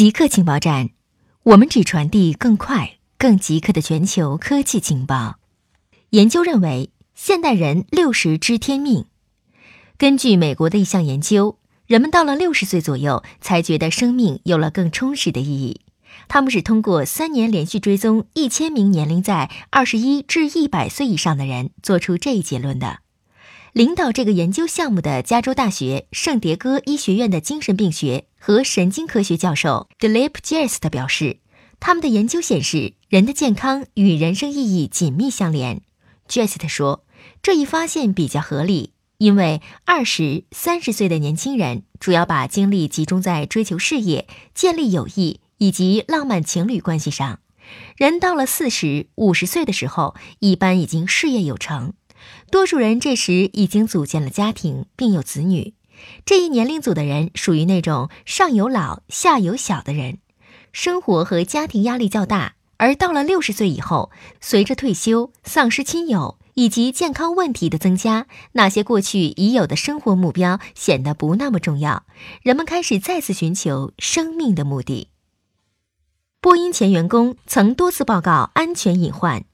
[0.00, 0.88] 极客情报站，
[1.42, 5.36] 我们只传递更快、更极客的全球科技情报。
[6.08, 9.04] 研究认为，现代人六十知天命。
[9.98, 15.82] 根据美国的一项研究，人们到了六十岁左右才觉得生命有了更充实的意义。
[16.28, 23.00] 他们是通过三年连续追踪一千名年龄在二十一至一百岁以上的人，做出这一结论的。
[23.74, 31.40] 领导这个研究项目的加州大学圣迭戈医学院的精神病学和神经科学教授 Dilip j e s t 表示，
[31.78, 35.82] 他们的研究显示，人的健康与人生意义紧密相连。
[36.26, 37.04] j e s t 说，
[37.42, 47.40] 这一发现比较合理，因为二十三十岁的年轻人主要把精力集中在追求事业、建立友谊以及浪漫情侣关系上；
[47.98, 51.92] 人到了四十五十岁的时候，一般已经事业有成。
[52.50, 55.74] 多数人这时已经组建了家庭，并有子女。
[56.24, 60.18] 这一年龄组的人属于那种上有老下有小的人，
[60.72, 62.54] 生活和家庭压力较大。
[62.76, 72.04] 而到了六十岁以后，随着退休、丧失亲友以及健康问题的增加，那些过去已有的生活目标显得不那么重要。
[72.42, 75.08] 人们开始再次寻求生命的目的。
[76.40, 79.44] 波音前员工曾多次报告安全隐患。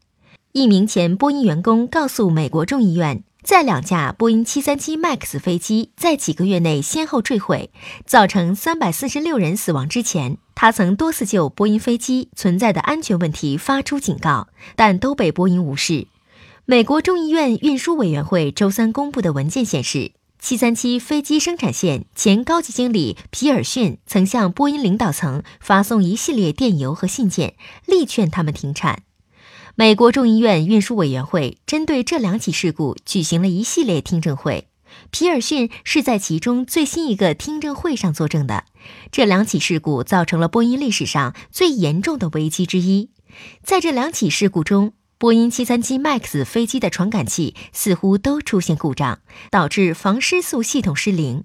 [0.53, 7.71] 一名前波音员工告诉美国众议院，在两架波音737 MAX 飞机在几个月内先后坠毁，
[8.05, 16.09] 造成346人死亡之前，他曾多次就波音飞机存在的安全问题发出警告，但都被波音无视。
[16.65, 20.11] 美国众议院运输委员会周三公布的文件显示
[20.43, 27.55] ，737飞机生产线前高级经理皮尔逊曾向波音领导层发送一系列电邮和信件，
[27.87, 29.05] 力劝他们停产。
[29.79, 34.69] 美国众议院运输委员会针对这两起事故举行了一系列听证会，
[35.11, 38.65] 皮尔逊是在其中最新一个听证会上作证的。
[39.13, 43.11] 这两起事故造成了波音历史上最严重的危机之一。
[43.63, 49.19] 在这两起事故中，波音737 MAX 飞机的传感器似乎都出现故障，
[49.51, 51.45] 导致防失速系统失灵。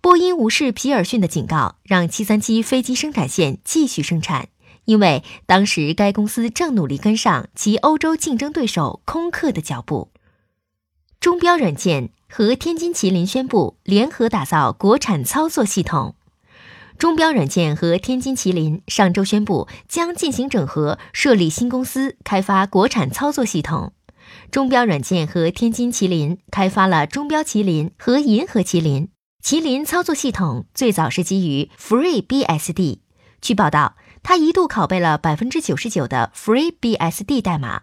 [0.00, 4.50] 波音无视皮尔逊的警告，让737飞机生产线继续生产。
[4.86, 10.10] 因为当时该公司正努力跟上其欧洲竞争对手空客的脚步。
[11.20, 16.14] 钟标软件和天津麒麟宣布联合打造国产操作系统。
[16.98, 23.92] 钟标软件和天津麒麟上周宣布将进行整合，设立新公司，开发国产操作系统。
[24.50, 29.08] 钟标软件和天津麒麟开发了钟标麒麟和银河麒麟。
[29.44, 33.00] 麒麟操作系统最早是基于 FreeBSD。
[33.46, 33.96] 据报道。
[34.22, 37.82] 他一度拷贝了百分之九十九的 FreeBSD 代码。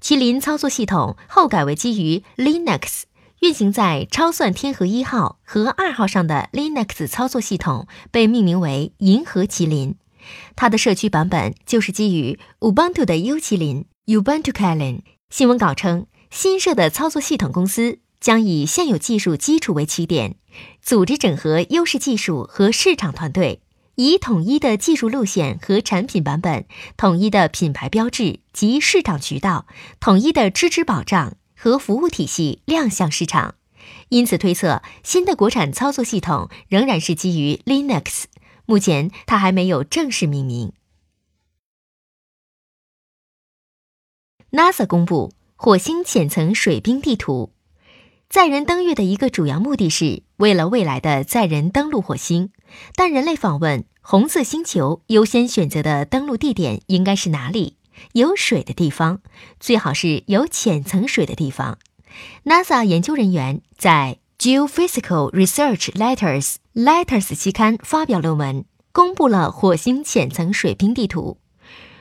[0.00, 3.02] 麒麟操作系统后改为基于 Linux，
[3.40, 9.96] 运行在超算天河一号和二号上的 Linux 操作系统被命名为银河麒麟。
[10.54, 15.00] 它的社区版本就是基于 Ubuntu 的 U 麒麟 Ubuntu Kylin。
[15.28, 20.36] 新闻稿称，新设的操作系统公司将以现有技术基础为起点，
[20.80, 23.60] 组织整合优势技术和市场团队。
[23.96, 29.66] 以统一的技术路线和产品版本、统一的品牌标志及市场渠道、
[30.00, 33.54] 统一的支持保障和服务体系亮相市场。
[34.10, 38.24] 因此推测，新的国产操作系统仍然是基于 Linux。
[38.66, 40.72] 目前，它还没有正式命名。
[44.50, 47.52] NASA 公布火星浅层水冰地图。
[48.28, 52.50] 载人登月的一个主要目的是为了未来的载人登陆火星，
[52.94, 57.76] 但人类访问红色星球优先选择的登陆地点应该是哪里？
[58.12, 59.20] 有水的地方，
[59.58, 61.78] 最好是有浅层水的地方。
[62.44, 71.38] NASA 研究人员在 Geophysical Research Letters Letters 期刊发表论文，公布了火星浅层水冰地图。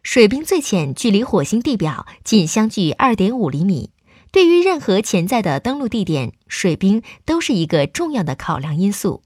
[0.03, 3.91] 水冰最浅，距离火星地表仅相距二点五厘米。
[4.35, 9.21] 对于任何潜在的登陆地点，水冰都是一个重要的考量因素。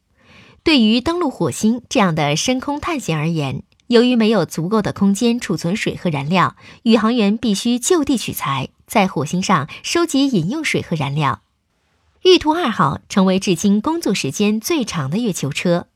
[0.61, 11.41] 对于登陆火星这样的深空探险而言，由于没有足够的空间储存水和燃料，宇航员必须就地取材，在火星上收集饮用水和燃料。
[12.21, 15.87] 玉兔二号成为至今工作时间最长的月球车。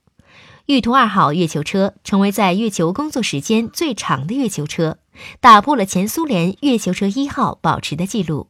[0.66, 4.98] 玉兔二号月球车成为在月球工作时间最长的月球车，
[5.40, 8.48] 打破了前苏联月球车一号保持的记录。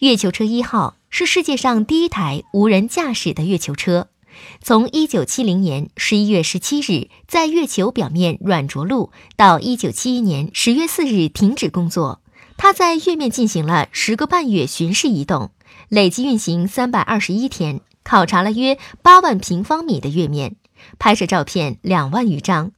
[0.00, 4.08] 月球车一号是世界上第一台无人驾驶的月球车，
[4.62, 12.20] 从1970年11月17日在月球表面软着陆到1971年10月4日停止工作，
[12.56, 15.50] 它在月面进行了十个半月巡视移动，
[15.88, 20.56] 累计运行321天，考察了约8万平方米的月面，
[20.98, 22.72] 拍摄照片2万余张。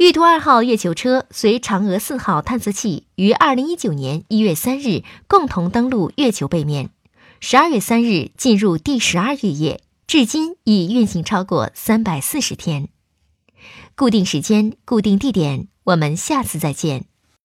[0.00, 6.88] 玉兔二号月球车随嫦娥四号探测器于二零一九年一月三日共同登陆月球背面，
[7.38, 12.88] 十二月三日进入第十二月夜，至今已运行超过三百四十天。
[13.94, 17.04] 固定时间，固定地点，我们下次再见。